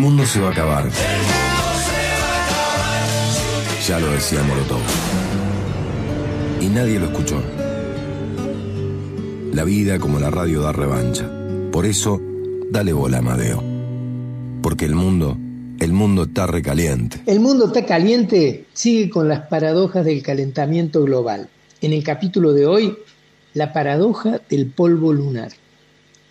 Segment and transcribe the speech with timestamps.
[0.00, 0.88] mundo se va a acabar.
[3.86, 4.80] Ya lo decía Molotov.
[6.60, 7.42] Y nadie lo escuchó.
[9.52, 11.30] La vida como la radio da revancha.
[11.70, 12.18] Por eso,
[12.70, 13.62] dale bola, Amadeo.
[14.62, 15.36] Porque el mundo,
[15.80, 17.20] el mundo está recaliente.
[17.26, 21.50] El mundo está caliente sigue con las paradojas del calentamiento global.
[21.82, 22.96] En el capítulo de hoy,
[23.52, 25.52] la paradoja del polvo lunar.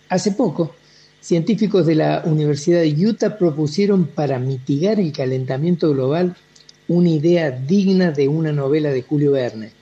[0.08, 0.74] Hace poco,
[1.20, 6.36] científicos de la Universidad de Utah propusieron para mitigar el calentamiento global
[6.88, 9.72] una idea digna de una novela de Julio Verne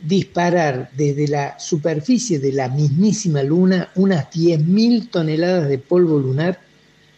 [0.00, 6.60] disparar desde la superficie de la mismísima Luna unas 10.000 toneladas de polvo lunar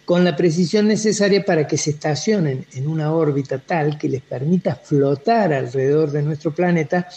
[0.05, 4.75] con la precisión necesaria para que se estacionen en una órbita tal que les permita
[4.77, 7.09] flotar alrededor de nuestro planeta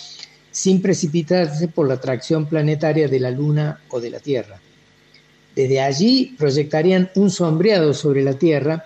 [0.50, 4.60] sin precipitarse por la atracción planetaria de la Luna o de la Tierra.
[5.56, 8.86] Desde allí proyectarían un sombreado sobre la Tierra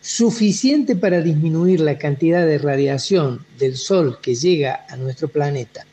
[0.00, 5.84] suficiente para disminuir la cantidad de radiación del Sol que llega a nuestro planeta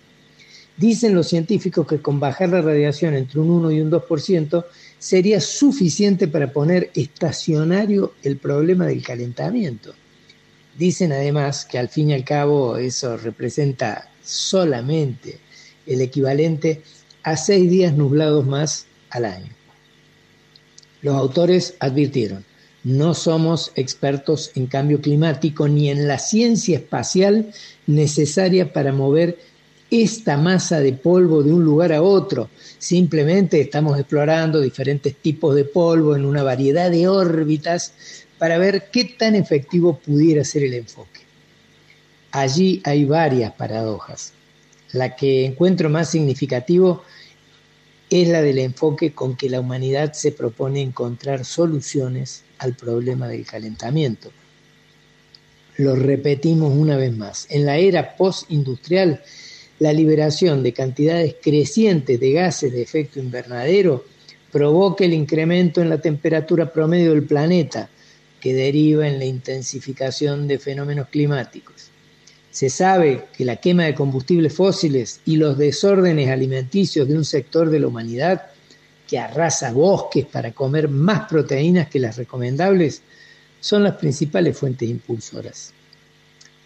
[0.75, 4.65] Dicen los científicos que con bajar la radiación entre un 1 y un 2%
[4.97, 9.93] sería suficiente para poner estacionario el problema del calentamiento.
[10.75, 15.39] Dicen además que al fin y al cabo eso representa solamente
[15.85, 16.81] el equivalente
[17.21, 19.62] a seis días nublados más al año.
[21.03, 22.45] Los autores advirtieron,
[22.83, 27.53] no somos expertos en cambio climático ni en la ciencia espacial
[27.87, 29.37] necesaria para mover
[29.91, 32.49] esta masa de polvo de un lugar a otro.
[32.79, 37.93] Simplemente estamos explorando diferentes tipos de polvo en una variedad de órbitas
[38.37, 41.21] para ver qué tan efectivo pudiera ser el enfoque.
[42.31, 44.33] Allí hay varias paradojas.
[44.93, 47.03] La que encuentro más significativo
[48.21, 53.43] es la del enfoque con que la humanidad se propone encontrar soluciones al problema del
[53.43, 54.31] calentamiento.
[55.77, 57.47] Lo repetimos una vez más.
[57.49, 59.23] En la era postindustrial,
[59.79, 64.05] la liberación de cantidades crecientes de gases de efecto invernadero
[64.51, 67.89] provoca el incremento en la temperatura promedio del planeta,
[68.39, 71.89] que deriva en la intensificación de fenómenos climáticos.
[72.53, 77.71] Se sabe que la quema de combustibles fósiles y los desórdenes alimenticios de un sector
[77.71, 78.43] de la humanidad
[79.07, 83.01] que arrasa bosques para comer más proteínas que las recomendables
[83.59, 85.73] son las principales fuentes impulsoras.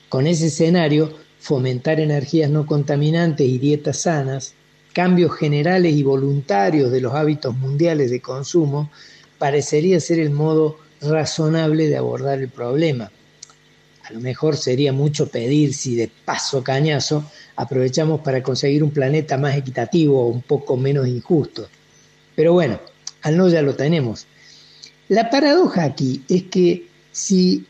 [0.09, 4.55] Con ese escenario, fomentar energías no contaminantes y dietas sanas,
[4.91, 8.91] cambios generales y voluntarios de los hábitos mundiales de consumo,
[9.37, 13.09] parecería ser el modo razonable de abordar el problema.
[14.07, 19.37] A lo mejor sería mucho pedir si de paso cañazo aprovechamos para conseguir un planeta
[19.37, 21.67] más equitativo o un poco menos injusto.
[22.33, 22.79] Pero bueno,
[23.23, 24.25] al no ya lo tenemos.
[25.09, 27.65] La paradoja aquí es que si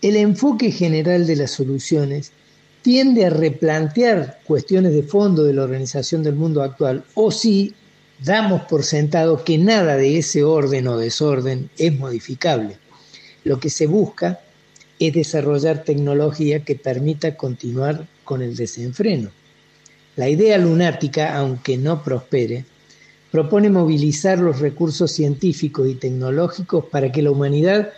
[0.00, 2.32] el enfoque general de las soluciones
[2.80, 7.74] tiende a replantear cuestiones de fondo de la organización del mundo actual o si
[8.24, 12.78] damos por sentado que nada de ese orden o desorden es modificable.
[13.44, 14.40] Lo que se busca
[14.98, 19.30] es desarrollar tecnología que permita continuar con el desenfreno.
[20.16, 22.64] La idea lunática, aunque no prospere,
[23.30, 27.90] propone movilizar los recursos científicos y tecnológicos para que la humanidad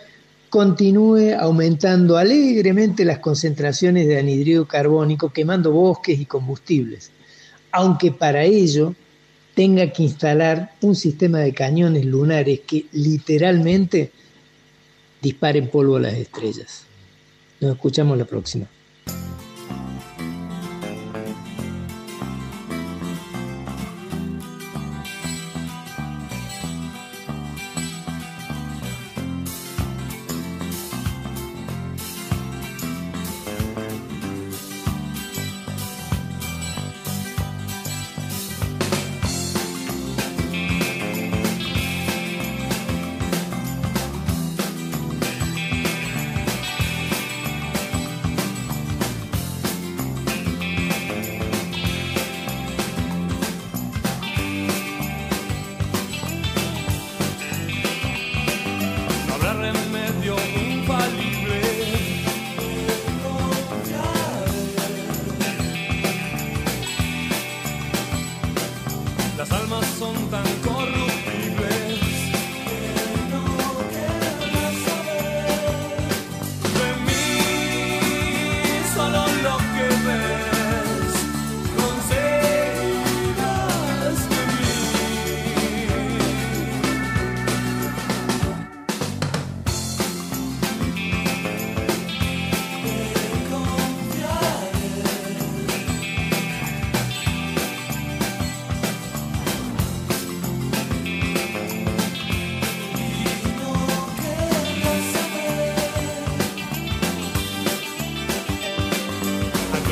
[0.49, 7.11] continúe aumentando alegremente las concentraciones de anhidrido carbónico quemando bosques y combustibles,
[7.71, 8.95] aunque para ello
[9.53, 14.11] tenga que instalar un sistema de cañones lunares que literalmente
[15.25, 16.83] disparen polvo a las estrellas.
[17.59, 18.67] Nos escuchamos la próxima.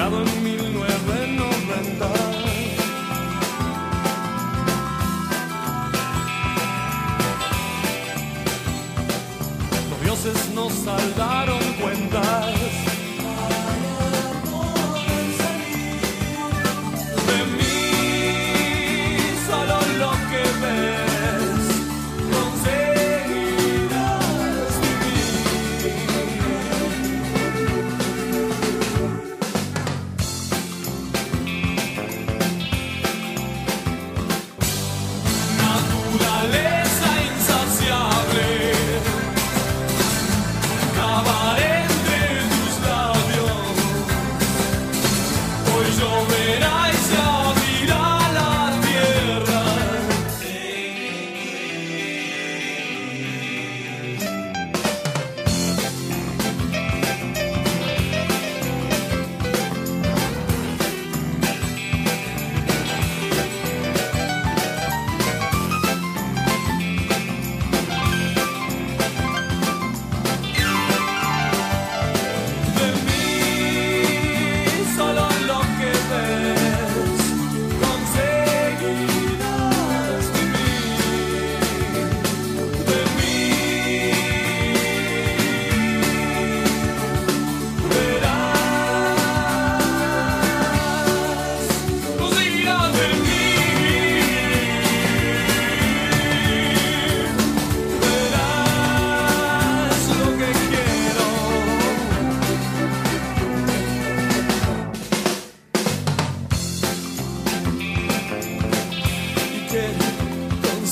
[0.03, 0.42] southern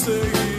[0.01, 0.50] y que conseguir